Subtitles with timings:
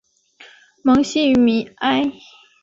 [0.83, 2.11] 蒙希于米埃。